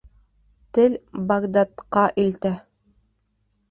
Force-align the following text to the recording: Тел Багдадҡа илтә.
Тел 0.77 0.95
Багдадҡа 1.33 2.09
илтә. 2.27 2.57